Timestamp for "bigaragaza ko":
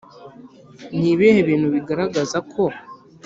1.75-2.63